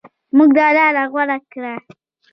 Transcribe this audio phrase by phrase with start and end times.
[0.37, 1.73] موږ دا لاره غوره کړه.